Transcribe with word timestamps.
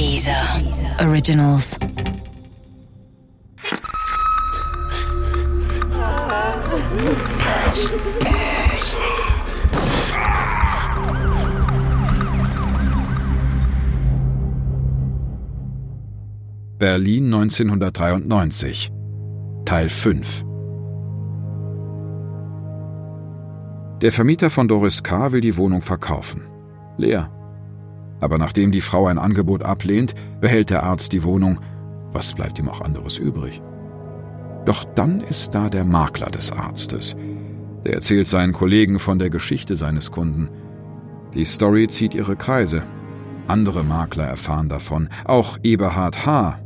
Dieser 0.00 0.32
Originals. 0.98 1.78
Berlin 16.78 17.26
1993 17.26 18.90
Teil 19.66 19.90
5 19.90 20.44
Der 24.00 24.10
Vermieter 24.10 24.48
von 24.48 24.66
Doris 24.66 25.02
K. 25.02 25.32
will 25.32 25.42
die 25.42 25.58
Wohnung 25.58 25.82
verkaufen. 25.82 26.40
Leer. 26.96 27.30
Aber 28.20 28.38
nachdem 28.38 28.72
die 28.72 28.80
Frau 28.80 29.06
ein 29.06 29.18
Angebot 29.18 29.62
ablehnt, 29.62 30.14
behält 30.40 30.70
der 30.70 30.82
Arzt 30.82 31.12
die 31.12 31.22
Wohnung. 31.22 31.60
Was 32.12 32.34
bleibt 32.34 32.58
ihm 32.58 32.68
auch 32.68 32.80
anderes 32.80 33.18
übrig? 33.18 33.62
Doch 34.66 34.84
dann 34.84 35.20
ist 35.20 35.54
da 35.54 35.68
der 35.68 35.84
Makler 35.84 36.30
des 36.30 36.52
Arztes. 36.52 37.16
Der 37.84 37.94
erzählt 37.94 38.26
seinen 38.26 38.52
Kollegen 38.52 38.98
von 38.98 39.18
der 39.18 39.30
Geschichte 39.30 39.74
seines 39.74 40.10
Kunden. 40.10 40.48
Die 41.34 41.44
Story 41.44 41.86
zieht 41.86 42.14
ihre 42.14 42.36
Kreise. 42.36 42.82
Andere 43.48 43.84
Makler 43.84 44.24
erfahren 44.24 44.68
davon, 44.68 45.08
auch 45.24 45.58
Eberhard 45.62 46.26
H., 46.26 46.60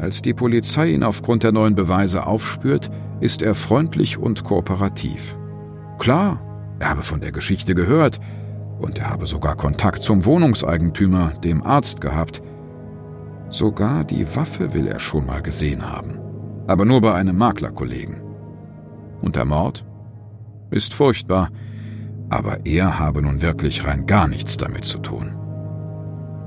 als 0.00 0.22
die 0.22 0.32
Polizei 0.32 0.92
ihn 0.92 1.02
aufgrund 1.02 1.42
der 1.42 1.52
neuen 1.52 1.74
Beweise 1.74 2.26
aufspürt, 2.26 2.90
ist 3.20 3.42
er 3.42 3.54
freundlich 3.54 4.16
und 4.16 4.44
kooperativ. 4.44 5.36
Klar, 5.98 6.40
er 6.78 6.88
habe 6.88 7.02
von 7.02 7.20
der 7.20 7.32
Geschichte 7.32 7.74
gehört 7.74 8.18
und 8.80 8.98
er 8.98 9.10
habe 9.10 9.26
sogar 9.26 9.56
Kontakt 9.56 10.02
zum 10.02 10.24
Wohnungseigentümer, 10.24 11.32
dem 11.44 11.62
Arzt, 11.62 12.00
gehabt. 12.00 12.42
Sogar 13.48 14.04
die 14.04 14.26
Waffe 14.36 14.74
will 14.74 14.86
er 14.86 15.00
schon 15.00 15.26
mal 15.26 15.42
gesehen 15.42 15.90
haben, 15.90 16.18
aber 16.66 16.84
nur 16.84 17.00
bei 17.00 17.14
einem 17.14 17.36
Maklerkollegen. 17.36 18.20
Und 19.20 19.36
der 19.36 19.44
Mord? 19.44 19.84
Ist 20.70 20.94
furchtbar, 20.94 21.48
aber 22.28 22.64
er 22.64 22.98
habe 22.98 23.22
nun 23.22 23.42
wirklich 23.42 23.84
rein 23.84 24.06
gar 24.06 24.28
nichts 24.28 24.56
damit 24.56 24.84
zu 24.84 24.98
tun. 24.98 25.34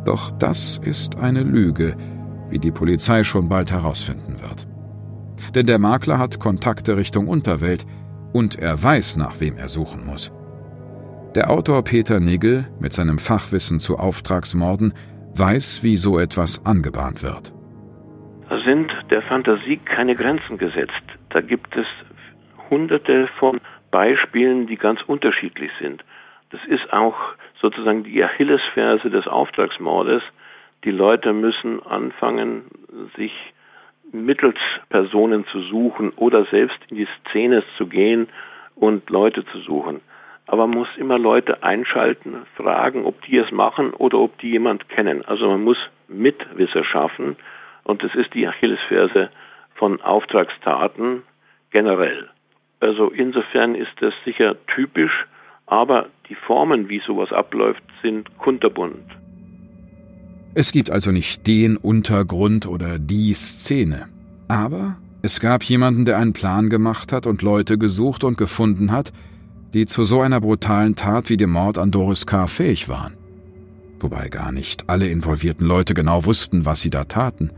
Doch 0.05 0.31
das 0.31 0.79
ist 0.83 1.17
eine 1.17 1.43
Lüge, 1.43 1.95
wie 2.49 2.59
die 2.59 2.71
Polizei 2.71 3.23
schon 3.23 3.49
bald 3.49 3.71
herausfinden 3.71 4.37
wird. 4.41 4.67
Denn 5.55 5.65
der 5.65 5.79
Makler 5.79 6.19
hat 6.19 6.39
Kontakte 6.39 6.97
Richtung 6.97 7.27
Unterwelt 7.27 7.85
und 8.31 8.57
er 8.59 8.81
weiß, 8.81 9.17
nach 9.17 9.39
wem 9.39 9.57
er 9.57 9.69
suchen 9.69 10.05
muss. 10.05 10.31
Der 11.35 11.49
Autor 11.49 11.83
Peter 11.83 12.19
Nigel 12.19 12.65
mit 12.79 12.93
seinem 12.93 13.17
Fachwissen 13.17 13.79
zu 13.79 13.97
Auftragsmorden 13.97 14.93
weiß, 15.35 15.83
wie 15.83 15.95
so 15.97 16.19
etwas 16.19 16.63
angebahnt 16.63 17.23
wird. 17.23 17.51
Da 18.49 18.59
sind 18.63 18.91
der 19.09 19.23
Fantasie 19.23 19.77
keine 19.77 20.15
Grenzen 20.15 20.59
gesetzt. 20.59 21.01
Da 21.29 21.41
gibt 21.41 21.75
es 21.75 21.87
hunderte 22.69 23.27
von 23.39 23.59
Beispielen, 23.89 24.67
die 24.67 24.75
ganz 24.75 25.01
unterschiedlich 25.07 25.71
sind. 25.81 26.03
Das 26.51 26.61
ist 26.67 26.93
auch 26.93 27.15
sozusagen 27.59 28.03
die 28.03 28.23
Achillesferse 28.23 29.09
des 29.09 29.25
Auftragsmordes, 29.25 30.21
die 30.83 30.91
Leute 30.91 31.33
müssen 31.33 31.81
anfangen, 31.81 32.65
sich 33.17 33.31
mittels 34.11 34.59
Personen 34.89 35.47
zu 35.47 35.61
suchen 35.61 36.11
oder 36.11 36.45
selbst 36.51 36.77
in 36.89 36.97
die 36.97 37.07
Szene 37.21 37.63
zu 37.75 37.87
gehen 37.87 38.27
und 38.75 39.09
Leute 39.09 39.43
zu 39.45 39.57
suchen. 39.61 40.01
Aber 40.45 40.67
man 40.67 40.79
muss 40.79 40.89
immer 40.97 41.17
Leute 41.17 41.63
einschalten, 41.63 42.45
fragen, 42.55 43.05
ob 43.05 43.21
die 43.23 43.37
es 43.37 43.51
machen 43.51 43.91
oder 43.91 44.19
ob 44.19 44.37
die 44.39 44.51
jemand 44.51 44.89
kennen. 44.89 45.23
Also 45.25 45.47
man 45.47 45.63
muss 45.63 45.77
Mitwisser 46.07 46.83
schaffen 46.83 47.37
und 47.83 48.03
das 48.03 48.13
ist 48.15 48.33
die 48.33 48.47
Achillesferse 48.47 49.29
von 49.75 50.01
Auftragstaten 50.01 51.23
generell. 51.71 52.29
Also 52.79 53.09
insofern 53.09 53.75
ist 53.75 53.93
das 54.01 54.13
sicher 54.25 54.55
typisch, 54.67 55.25
aber 55.65 56.07
die 56.29 56.35
Formen, 56.35 56.89
wie 56.89 57.01
sowas 57.05 57.31
abläuft, 57.31 57.83
sind 58.01 58.37
kunterbunt. 58.37 59.05
Es 60.55 60.71
gibt 60.71 60.91
also 60.91 61.11
nicht 61.11 61.47
den 61.47 61.77
Untergrund 61.77 62.67
oder 62.67 62.99
die 62.99 63.33
Szene. 63.33 64.05
Aber 64.47 64.97
es 65.23 65.39
gab 65.39 65.63
jemanden, 65.63 66.05
der 66.05 66.19
einen 66.19 66.33
Plan 66.33 66.69
gemacht 66.69 67.11
hat 67.11 67.25
und 67.25 67.41
Leute 67.41 67.77
gesucht 67.77 68.23
und 68.23 68.37
gefunden 68.37 68.91
hat, 68.91 69.13
die 69.73 69.85
zu 69.85 70.03
so 70.03 70.21
einer 70.21 70.39
brutalen 70.41 70.95
Tat 70.95 71.29
wie 71.29 71.37
dem 71.37 71.51
Mord 71.51 71.77
an 71.77 71.91
Doris 71.91 72.25
K. 72.25 72.47
fähig 72.47 72.89
waren. 72.89 73.13
Wobei 73.99 74.29
gar 74.29 74.51
nicht 74.51 74.89
alle 74.89 75.07
involvierten 75.07 75.65
Leute 75.65 75.93
genau 75.93 76.25
wussten, 76.25 76.65
was 76.65 76.81
sie 76.81 76.89
da 76.89 77.05
taten. 77.05 77.51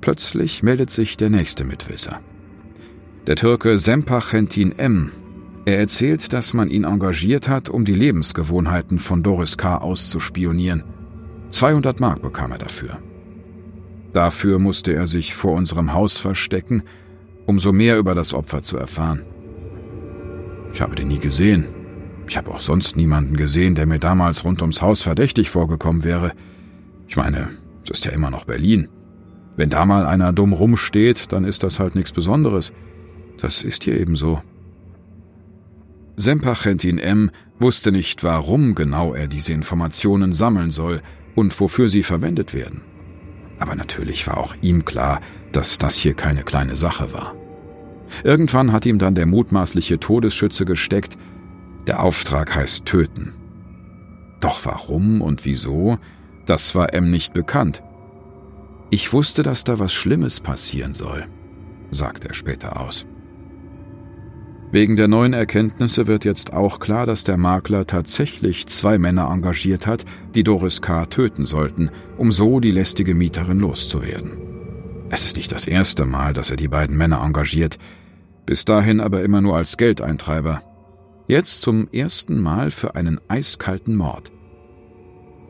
Plötzlich 0.00 0.62
meldet 0.62 0.90
sich 0.90 1.16
der 1.16 1.30
nächste 1.30 1.64
Mitwisser. 1.64 2.20
Der 3.26 3.36
Türke 3.36 3.78
Sempach 3.78 4.32
Hentin 4.32 4.78
M. 4.78 5.12
Er 5.64 5.78
erzählt, 5.78 6.32
dass 6.32 6.54
man 6.54 6.70
ihn 6.70 6.84
engagiert 6.84 7.48
hat, 7.48 7.68
um 7.68 7.84
die 7.84 7.94
Lebensgewohnheiten 7.94 8.98
von 8.98 9.22
Doris 9.22 9.56
K. 9.56 9.78
auszuspionieren– 9.78 10.84
200 11.50 12.00
Mark 12.00 12.22
bekam 12.22 12.52
er 12.52 12.58
dafür. 12.58 12.98
Dafür 14.12 14.58
musste 14.58 14.92
er 14.94 15.06
sich 15.06 15.34
vor 15.34 15.52
unserem 15.52 15.92
Haus 15.92 16.18
verstecken, 16.18 16.82
um 17.46 17.60
so 17.60 17.72
mehr 17.72 17.98
über 17.98 18.14
das 18.14 18.34
Opfer 18.34 18.62
zu 18.62 18.76
erfahren. 18.76 19.22
Ich 20.76 20.82
habe 20.82 20.94
den 20.94 21.08
nie 21.08 21.18
gesehen. 21.18 21.64
Ich 22.28 22.36
habe 22.36 22.50
auch 22.50 22.60
sonst 22.60 22.98
niemanden 22.98 23.38
gesehen, 23.38 23.74
der 23.74 23.86
mir 23.86 23.98
damals 23.98 24.44
rund 24.44 24.60
ums 24.60 24.82
Haus 24.82 25.00
verdächtig 25.00 25.48
vorgekommen 25.48 26.04
wäre. 26.04 26.32
Ich 27.08 27.16
meine, 27.16 27.48
es 27.82 27.88
ist 27.88 28.04
ja 28.04 28.12
immer 28.12 28.28
noch 28.28 28.44
Berlin. 28.44 28.86
Wenn 29.56 29.70
da 29.70 29.86
mal 29.86 30.04
einer 30.04 30.34
dumm 30.34 30.52
rumsteht, 30.52 31.32
dann 31.32 31.44
ist 31.44 31.62
das 31.62 31.80
halt 31.80 31.94
nichts 31.94 32.12
Besonderes. 32.12 32.74
Das 33.40 33.62
ist 33.62 33.84
hier 33.84 33.98
eben 33.98 34.16
so. 34.16 34.42
Sempachentin 36.16 36.98
M. 36.98 37.30
wusste 37.58 37.90
nicht, 37.90 38.22
warum 38.22 38.74
genau 38.74 39.14
er 39.14 39.28
diese 39.28 39.54
Informationen 39.54 40.34
sammeln 40.34 40.72
soll, 40.72 41.00
und 41.34 41.58
wofür 41.58 41.88
sie 41.88 42.02
verwendet 42.02 42.52
werden. 42.52 42.82
Aber 43.58 43.76
natürlich 43.76 44.26
war 44.26 44.36
auch 44.36 44.54
ihm 44.60 44.84
klar, 44.84 45.22
dass 45.52 45.78
das 45.78 45.96
hier 45.96 46.12
keine 46.12 46.42
kleine 46.42 46.76
Sache 46.76 47.14
war. 47.14 47.34
Irgendwann 48.24 48.72
hat 48.72 48.86
ihm 48.86 48.98
dann 48.98 49.14
der 49.14 49.26
mutmaßliche 49.26 49.98
Todesschütze 50.00 50.64
gesteckt, 50.64 51.16
der 51.86 52.02
Auftrag 52.02 52.54
heißt 52.54 52.84
töten. 52.86 53.32
Doch 54.40 54.64
warum 54.64 55.20
und 55.20 55.44
wieso, 55.44 55.98
das 56.44 56.74
war 56.74 56.94
M 56.94 57.10
nicht 57.10 57.34
bekannt. 57.34 57.82
Ich 58.90 59.12
wusste, 59.12 59.42
dass 59.42 59.64
da 59.64 59.78
was 59.78 59.92
Schlimmes 59.92 60.40
passieren 60.40 60.94
soll, 60.94 61.26
sagt 61.90 62.24
er 62.24 62.34
später 62.34 62.80
aus. 62.80 63.06
Wegen 64.72 64.96
der 64.96 65.08
neuen 65.08 65.32
Erkenntnisse 65.32 66.06
wird 66.06 66.24
jetzt 66.24 66.52
auch 66.52 66.80
klar, 66.80 67.06
dass 67.06 67.24
der 67.24 67.36
Makler 67.36 67.86
tatsächlich 67.86 68.66
zwei 68.66 68.98
Männer 68.98 69.30
engagiert 69.30 69.86
hat, 69.86 70.04
die 70.34 70.42
Doris 70.42 70.82
K. 70.82 71.06
töten 71.06 71.46
sollten, 71.46 71.90
um 72.16 72.32
so 72.32 72.58
die 72.58 72.72
lästige 72.72 73.14
Mieterin 73.14 73.60
loszuwerden. 73.60 74.32
Es 75.08 75.24
ist 75.24 75.36
nicht 75.36 75.52
das 75.52 75.68
erste 75.68 76.04
Mal, 76.04 76.32
dass 76.32 76.50
er 76.50 76.56
die 76.56 76.68
beiden 76.68 76.96
Männer 76.96 77.22
engagiert, 77.24 77.78
bis 78.46 78.64
dahin 78.64 79.00
aber 79.00 79.22
immer 79.22 79.40
nur 79.40 79.56
als 79.56 79.76
Geldeintreiber. 79.76 80.62
Jetzt 81.28 81.60
zum 81.60 81.88
ersten 81.92 82.40
Mal 82.40 82.70
für 82.70 82.94
einen 82.94 83.20
eiskalten 83.28 83.96
Mord. 83.96 84.32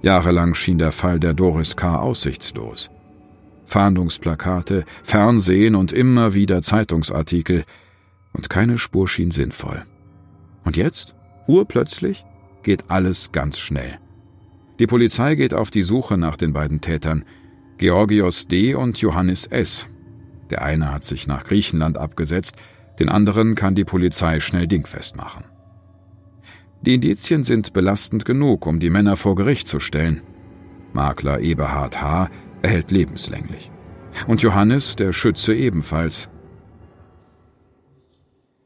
Jahrelang 0.02 0.54
schien 0.54 0.78
der 0.78 0.92
Fall 0.92 1.20
der 1.20 1.34
Doris 1.34 1.76
K. 1.76 1.98
aussichtslos. 1.98 2.90
Fahndungsplakate, 3.66 4.84
Fernsehen 5.02 5.74
und 5.74 5.92
immer 5.92 6.34
wieder 6.34 6.62
Zeitungsartikel– 6.62 7.64
und 8.36 8.50
keine 8.50 8.76
Spur 8.76 9.08
schien 9.08 9.30
sinnvoll. 9.30 9.82
Und 10.64 10.76
jetzt, 10.76 11.14
urplötzlich, 11.46 12.24
geht 12.62 12.90
alles 12.90 13.32
ganz 13.32 13.58
schnell. 13.58 13.98
Die 14.78 14.86
Polizei 14.86 15.36
geht 15.36 15.54
auf 15.54 15.70
die 15.70 15.82
Suche 15.82 16.18
nach 16.18 16.36
den 16.36 16.52
beiden 16.52 16.82
Tätern, 16.82 17.24
Georgios 17.78 18.46
D. 18.46 18.74
und 18.74 18.98
Johannes 18.98 19.46
S. 19.46 19.86
Der 20.50 20.62
eine 20.62 20.92
hat 20.92 21.04
sich 21.04 21.26
nach 21.26 21.44
Griechenland 21.44 21.96
abgesetzt, 21.96 22.56
den 22.98 23.08
anderen 23.08 23.54
kann 23.54 23.74
die 23.74 23.84
Polizei 23.84 24.40
schnell 24.40 24.66
dingfest 24.66 25.16
machen. 25.16 25.44
Die 26.82 26.94
Indizien 26.94 27.44
sind 27.44 27.72
belastend 27.72 28.24
genug, 28.24 28.66
um 28.66 28.80
die 28.80 28.90
Männer 28.90 29.16
vor 29.16 29.34
Gericht 29.34 29.66
zu 29.66 29.80
stellen. 29.80 30.22
Makler 30.92 31.40
Eberhard 31.40 32.00
H. 32.00 32.30
erhält 32.62 32.90
lebenslänglich. 32.90 33.70
Und 34.26 34.42
Johannes, 34.42 34.96
der 34.96 35.12
Schütze, 35.12 35.54
ebenfalls. 35.54 36.28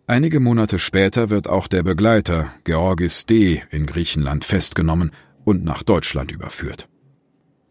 Einige 0.07 0.41
Monate 0.41 0.79
später 0.79 1.31
wird 1.31 1.49
auch 1.49 1.69
der 1.69 1.83
Begleiter, 1.83 2.49
Georgis 2.65 3.27
D., 3.27 3.63
in 3.71 3.87
Griechenland 3.87 4.45
festgenommen 4.45 5.13
und 5.45 5.65
nach 5.65 5.83
Deutschland 5.83 6.33
überführt. 6.33 6.89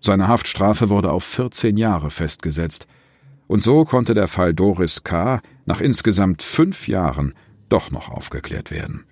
Seine 0.01 0.29
Haftstrafe 0.29 0.89
wurde 0.89 1.11
auf 1.11 1.23
14 1.25 1.75
Jahre 1.75 2.09
festgesetzt, 2.09 2.87
und 3.49 3.63
so 3.63 3.83
konnte 3.83 4.13
der 4.13 4.27
Fall 4.27 4.53
Doris 4.53 5.03
K. 5.03 5.41
nach 5.65 5.81
insgesamt 5.81 6.43
fünf 6.43 6.87
Jahren 6.87 7.33
doch 7.67 7.89
noch 7.89 8.09
aufgeklärt 8.09 8.69
werden. 8.69 9.05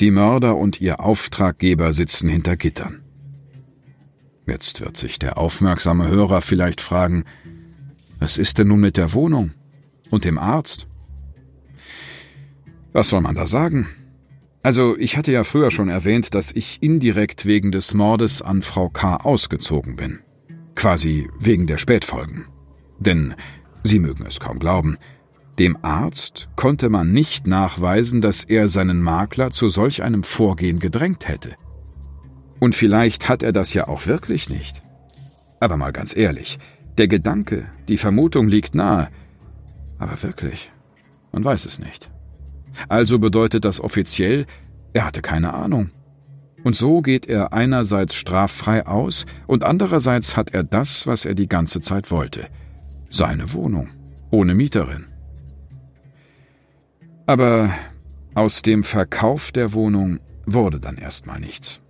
Die 0.00 0.10
Mörder 0.10 0.56
und 0.56 0.80
ihr 0.80 0.98
Auftraggeber 0.98 1.92
sitzen 1.92 2.28
hinter 2.28 2.56
Gittern. 2.56 3.02
Jetzt 4.44 4.80
wird 4.80 4.96
sich 4.96 5.20
der 5.20 5.38
aufmerksame 5.38 6.08
Hörer 6.08 6.42
vielleicht 6.42 6.80
fragen, 6.80 7.24
was 8.18 8.38
ist 8.38 8.58
denn 8.58 8.66
nun 8.66 8.80
mit 8.80 8.96
der 8.96 9.12
Wohnung 9.12 9.52
und 10.10 10.24
dem 10.24 10.36
Arzt? 10.36 10.88
Was 12.92 13.10
soll 13.10 13.20
man 13.20 13.36
da 13.36 13.46
sagen? 13.46 13.86
Also, 14.64 14.96
ich 14.96 15.16
hatte 15.16 15.30
ja 15.30 15.44
früher 15.44 15.70
schon 15.70 15.88
erwähnt, 15.88 16.34
dass 16.34 16.50
ich 16.50 16.82
indirekt 16.82 17.46
wegen 17.46 17.70
des 17.70 17.94
Mordes 17.94 18.42
an 18.42 18.62
Frau 18.62 18.88
K. 18.88 19.16
ausgezogen 19.18 19.94
bin. 19.94 20.18
Quasi 20.74 21.30
wegen 21.38 21.68
der 21.68 21.78
Spätfolgen. 21.78 22.46
Denn, 22.98 23.34
Sie 23.82 23.98
mögen 23.98 24.26
es 24.26 24.40
kaum 24.40 24.58
glauben, 24.58 24.96
dem 25.58 25.76
Arzt 25.82 26.48
konnte 26.56 26.88
man 26.88 27.12
nicht 27.12 27.46
nachweisen, 27.46 28.20
dass 28.20 28.44
er 28.44 28.68
seinen 28.68 29.02
Makler 29.02 29.50
zu 29.50 29.68
solch 29.68 30.02
einem 30.02 30.22
Vorgehen 30.22 30.78
gedrängt 30.78 31.28
hätte. 31.28 31.54
Und 32.60 32.74
vielleicht 32.74 33.28
hat 33.28 33.42
er 33.42 33.52
das 33.52 33.74
ja 33.74 33.88
auch 33.88 34.06
wirklich 34.06 34.48
nicht. 34.48 34.82
Aber 35.60 35.76
mal 35.76 35.92
ganz 35.92 36.16
ehrlich, 36.16 36.58
der 36.98 37.08
Gedanke, 37.08 37.66
die 37.88 37.98
Vermutung 37.98 38.48
liegt 38.48 38.74
nahe. 38.74 39.08
Aber 39.98 40.22
wirklich, 40.22 40.72
man 41.32 41.44
weiß 41.44 41.66
es 41.66 41.78
nicht. 41.78 42.10
Also 42.88 43.18
bedeutet 43.18 43.64
das 43.64 43.80
offiziell, 43.80 44.46
er 44.92 45.04
hatte 45.04 45.22
keine 45.22 45.54
Ahnung. 45.54 45.90
Und 46.62 46.76
so 46.76 47.00
geht 47.00 47.26
er 47.26 47.52
einerseits 47.52 48.14
straffrei 48.14 48.86
aus 48.86 49.26
und 49.46 49.64
andererseits 49.64 50.36
hat 50.36 50.52
er 50.52 50.62
das, 50.62 51.06
was 51.06 51.24
er 51.24 51.34
die 51.34 51.48
ganze 51.48 51.80
Zeit 51.80 52.10
wollte. 52.10 52.48
Seine 53.10 53.52
Wohnung, 53.52 53.88
ohne 54.30 54.54
Mieterin. 54.54 55.06
Aber 57.26 57.70
aus 58.34 58.62
dem 58.62 58.82
Verkauf 58.82 59.52
der 59.52 59.72
Wohnung 59.72 60.20
wurde 60.46 60.80
dann 60.80 60.96
erstmal 60.96 61.40
nichts. 61.40 61.80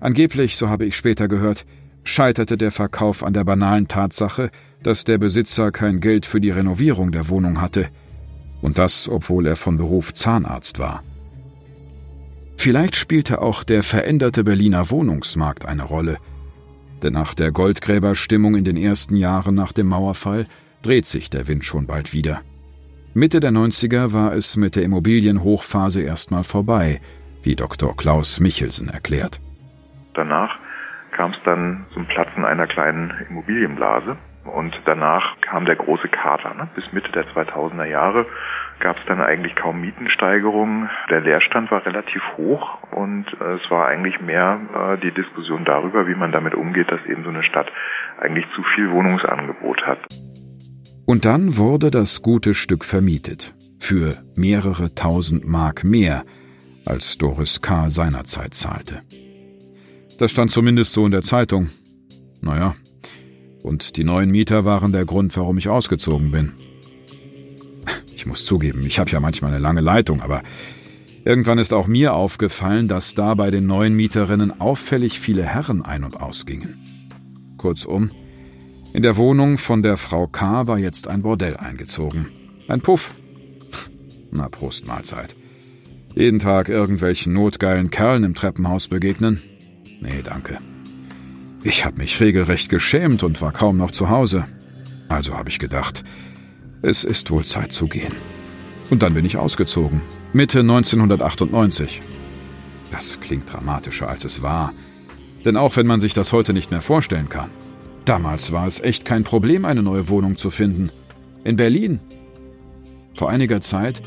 Angeblich, 0.00 0.56
so 0.56 0.68
habe 0.68 0.86
ich 0.86 0.96
später 0.96 1.28
gehört, 1.28 1.66
scheiterte 2.04 2.56
der 2.56 2.72
Verkauf 2.72 3.22
an 3.22 3.34
der 3.34 3.44
banalen 3.44 3.88
Tatsache, 3.88 4.50
dass 4.82 5.04
der 5.04 5.18
Besitzer 5.18 5.72
kein 5.72 6.00
Geld 6.00 6.26
für 6.26 6.40
die 6.40 6.50
Renovierung 6.50 7.12
der 7.12 7.28
Wohnung 7.28 7.60
hatte– 7.60 7.88
und 8.62 8.78
das, 8.78 9.08
obwohl 9.08 9.46
er 9.46 9.56
von 9.56 9.76
Beruf 9.76 10.14
Zahnarzt 10.14 10.78
war. 10.78 11.02
Vielleicht 12.56 12.96
spielte 12.96 13.42
auch 13.42 13.62
der 13.62 13.82
veränderte 13.82 14.44
Berliner 14.44 14.90
Wohnungsmarkt 14.90 15.66
eine 15.66 15.84
Rolle, 15.84 16.18
denn 17.02 17.12
nach 17.12 17.34
der 17.34 17.52
Goldgräberstimmung 17.52 18.54
in 18.54 18.64
den 18.64 18.76
ersten 18.76 19.16
Jahren 19.16 19.54
nach 19.54 19.72
dem 19.72 19.88
Mauerfall 19.88 20.46
dreht 20.82 21.06
sich 21.06 21.30
der 21.30 21.48
Wind 21.48 21.64
schon 21.64 21.86
bald 21.86 22.12
wieder. 22.12 22.42
Mitte 23.14 23.40
der 23.40 23.50
90er 23.50 24.12
war 24.12 24.32
es 24.34 24.56
mit 24.56 24.76
der 24.76 24.82
Immobilienhochphase 24.82 26.02
erstmal 26.02 26.44
vorbei, 26.44 27.00
wie 27.42 27.56
Dr. 27.56 27.96
Klaus 27.96 28.40
Michelsen 28.40 28.88
erklärt. 28.88 29.40
Danach 30.14 30.58
kam 31.16 31.30
es 31.32 31.38
dann 31.44 31.86
zum 31.94 32.06
Platzen 32.06 32.44
einer 32.44 32.66
kleinen 32.66 33.10
Immobilienblase. 33.28 34.16
Und 34.46 34.74
danach 34.84 35.40
kam 35.40 35.64
der 35.66 35.76
große 35.76 36.08
Kater. 36.08 36.54
Ne? 36.54 36.68
Bis 36.74 36.84
Mitte 36.92 37.10
der 37.12 37.26
2000er 37.26 37.84
Jahre 37.84 38.26
gab 38.80 38.98
es 38.98 39.04
dann 39.06 39.20
eigentlich 39.20 39.54
kaum 39.56 39.80
Mietensteigerungen. 39.80 40.88
Der 41.10 41.20
Leerstand 41.20 41.70
war 41.70 41.84
relativ 41.86 42.22
hoch 42.36 42.78
und 42.90 43.26
äh, 43.40 43.54
es 43.54 43.70
war 43.70 43.86
eigentlich 43.86 44.20
mehr 44.20 44.60
äh, 44.74 44.98
die 44.98 45.12
Diskussion 45.12 45.64
darüber, 45.64 46.06
wie 46.06 46.14
man 46.14 46.32
damit 46.32 46.54
umgeht, 46.54 46.90
dass 46.90 47.04
eben 47.06 47.24
so 47.24 47.30
eine 47.30 47.42
Stadt 47.42 47.70
eigentlich 48.20 48.46
zu 48.54 48.62
viel 48.74 48.90
Wohnungsangebot 48.90 49.82
hat. 49.86 49.98
Und 51.06 51.24
dann 51.24 51.56
wurde 51.56 51.90
das 51.90 52.22
gute 52.22 52.54
Stück 52.54 52.84
vermietet. 52.84 53.54
Für 53.78 54.16
mehrere 54.34 54.94
tausend 54.94 55.46
Mark 55.46 55.84
mehr, 55.84 56.24
als 56.84 57.18
Doris 57.18 57.62
K. 57.62 57.90
seinerzeit 57.90 58.54
zahlte. 58.54 59.00
Das 60.18 60.30
stand 60.30 60.50
zumindest 60.50 60.92
so 60.92 61.04
in 61.04 61.12
der 61.12 61.22
Zeitung. 61.22 61.68
Naja, 62.40 62.74
und 63.66 63.96
die 63.96 64.04
neuen 64.04 64.30
Mieter 64.30 64.64
waren 64.64 64.92
der 64.92 65.04
Grund, 65.04 65.36
warum 65.36 65.58
ich 65.58 65.68
ausgezogen 65.68 66.30
bin. 66.30 66.52
Ich 68.14 68.24
muss 68.24 68.44
zugeben, 68.44 68.86
ich 68.86 68.98
habe 68.98 69.10
ja 69.10 69.20
manchmal 69.20 69.50
eine 69.50 69.60
lange 69.60 69.80
Leitung, 69.80 70.22
aber 70.22 70.42
irgendwann 71.24 71.58
ist 71.58 71.74
auch 71.74 71.86
mir 71.86 72.14
aufgefallen, 72.14 72.86
dass 72.88 73.14
da 73.14 73.34
bei 73.34 73.50
den 73.50 73.66
neuen 73.66 73.94
Mieterinnen 73.94 74.60
auffällig 74.60 75.18
viele 75.20 75.42
Herren 75.42 75.82
ein- 75.82 76.04
und 76.04 76.20
ausgingen. 76.20 76.78
Kurzum, 77.58 78.10
in 78.92 79.02
der 79.02 79.16
Wohnung 79.16 79.58
von 79.58 79.82
der 79.82 79.96
Frau 79.96 80.28
K. 80.28 80.66
war 80.68 80.78
jetzt 80.78 81.08
ein 81.08 81.22
Bordell 81.22 81.56
eingezogen. 81.56 82.28
Ein 82.68 82.80
Puff. 82.80 83.14
Na, 84.30 84.48
Prost 84.48 84.86
Mahlzeit. 84.86 85.36
Jeden 86.14 86.38
Tag 86.38 86.68
irgendwelchen 86.68 87.32
notgeilen 87.32 87.90
Kerlen 87.90 88.24
im 88.24 88.34
Treppenhaus 88.34 88.88
begegnen? 88.88 89.42
Nee, 90.00 90.22
danke. 90.22 90.58
Ich 91.68 91.84
habe 91.84 91.98
mich 91.98 92.20
regelrecht 92.20 92.68
geschämt 92.68 93.24
und 93.24 93.42
war 93.42 93.50
kaum 93.50 93.76
noch 93.76 93.90
zu 93.90 94.08
Hause. 94.08 94.44
Also 95.08 95.36
habe 95.36 95.48
ich 95.48 95.58
gedacht, 95.58 96.04
es 96.80 97.02
ist 97.02 97.32
wohl 97.32 97.44
Zeit 97.44 97.72
zu 97.72 97.88
gehen. 97.88 98.12
Und 98.88 99.02
dann 99.02 99.14
bin 99.14 99.24
ich 99.24 99.36
ausgezogen. 99.36 100.00
Mitte 100.32 100.60
1998. 100.60 102.02
Das 102.92 103.18
klingt 103.18 103.52
dramatischer, 103.52 104.08
als 104.08 104.24
es 104.24 104.42
war. 104.42 104.74
Denn 105.44 105.56
auch 105.56 105.76
wenn 105.76 105.88
man 105.88 105.98
sich 105.98 106.14
das 106.14 106.32
heute 106.32 106.52
nicht 106.52 106.70
mehr 106.70 106.82
vorstellen 106.82 107.28
kann, 107.28 107.50
damals 108.04 108.52
war 108.52 108.68
es 108.68 108.80
echt 108.80 109.04
kein 109.04 109.24
Problem, 109.24 109.64
eine 109.64 109.82
neue 109.82 110.08
Wohnung 110.08 110.36
zu 110.36 110.50
finden. 110.50 110.92
In 111.42 111.56
Berlin. 111.56 111.98
Vor 113.14 113.28
einiger 113.28 113.60
Zeit, 113.60 114.02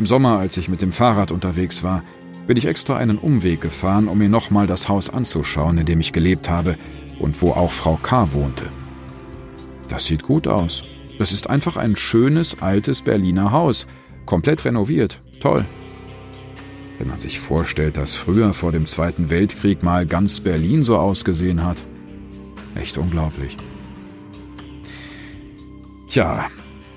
im 0.00 0.06
Sommer, 0.06 0.40
als 0.40 0.56
ich 0.56 0.68
mit 0.68 0.82
dem 0.82 0.90
Fahrrad 0.90 1.30
unterwegs 1.30 1.84
war, 1.84 2.02
bin 2.48 2.56
ich 2.56 2.66
extra 2.66 2.96
einen 2.96 3.18
Umweg 3.18 3.60
gefahren, 3.60 4.08
um 4.08 4.18
mir 4.18 4.28
nochmal 4.28 4.66
das 4.66 4.88
Haus 4.88 5.10
anzuschauen, 5.10 5.78
in 5.78 5.86
dem 5.86 6.00
ich 6.00 6.12
gelebt 6.12 6.50
habe 6.50 6.76
und 7.18 7.40
wo 7.42 7.52
auch 7.52 7.72
Frau 7.72 7.96
K. 7.96 8.32
wohnte. 8.32 8.64
Das 9.88 10.06
sieht 10.06 10.22
gut 10.22 10.46
aus. 10.46 10.84
Das 11.18 11.32
ist 11.32 11.48
einfach 11.48 11.76
ein 11.76 11.96
schönes, 11.96 12.60
altes 12.60 13.02
Berliner 13.02 13.52
Haus, 13.52 13.86
komplett 14.26 14.64
renoviert. 14.64 15.20
Toll. 15.40 15.64
Wenn 16.98 17.08
man 17.08 17.18
sich 17.18 17.40
vorstellt, 17.40 17.96
dass 17.96 18.14
früher 18.14 18.54
vor 18.54 18.72
dem 18.72 18.86
Zweiten 18.86 19.30
Weltkrieg 19.30 19.82
mal 19.82 20.06
ganz 20.06 20.40
Berlin 20.40 20.82
so 20.82 20.98
ausgesehen 20.98 21.64
hat. 21.64 21.86
Echt 22.74 22.98
unglaublich. 22.98 23.56
Tja, 26.08 26.46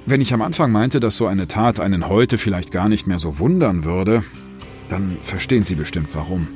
wenn 0.06 0.22
ich 0.22 0.34
am 0.34 0.42
Anfang 0.42 0.72
meinte, 0.72 1.00
dass 1.00 1.18
so 1.18 1.28
eine 1.28 1.48
Tat 1.48 1.80
einen 1.80 2.08
heute 2.08 2.38
vielleicht 2.38 2.72
gar 2.72 2.90
nicht 2.90 3.08
mehr 3.08 3.20
so 3.20 3.40
wundern 3.40 3.84
würde, 3.84 4.24
dann 4.90 5.18
verstehen 5.22 5.66
Sie 5.66 5.76
bestimmt 5.76 6.14
warum. 6.14 6.48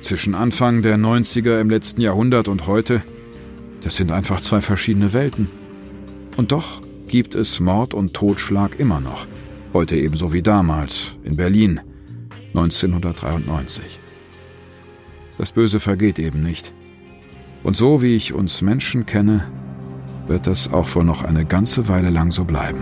Zwischen 0.00 0.34
Anfang 0.34 0.82
der 0.82 0.96
90er 0.96 1.60
im 1.60 1.70
letzten 1.70 2.00
Jahrhundert 2.00 2.48
und 2.48 2.66
heute, 2.66 3.02
das 3.82 3.96
sind 3.96 4.12
einfach 4.12 4.40
zwei 4.40 4.60
verschiedene 4.60 5.12
Welten. 5.12 5.48
Und 6.36 6.52
doch 6.52 6.82
gibt 7.08 7.34
es 7.34 7.60
Mord 7.60 7.94
und 7.94 8.14
Totschlag 8.14 8.78
immer 8.78 9.00
noch, 9.00 9.26
heute 9.72 9.96
ebenso 9.96 10.32
wie 10.32 10.42
damals 10.42 11.16
in 11.24 11.36
Berlin 11.36 11.80
1993. 12.54 14.00
Das 15.36 15.52
Böse 15.52 15.80
vergeht 15.80 16.18
eben 16.18 16.42
nicht. 16.42 16.72
Und 17.62 17.76
so 17.76 18.02
wie 18.02 18.14
ich 18.14 18.32
uns 18.32 18.62
Menschen 18.62 19.04
kenne, 19.04 19.44
wird 20.26 20.46
das 20.46 20.72
auch 20.72 20.94
wohl 20.94 21.04
noch 21.04 21.22
eine 21.22 21.44
ganze 21.44 21.88
Weile 21.88 22.10
lang 22.10 22.30
so 22.30 22.44
bleiben. 22.44 22.78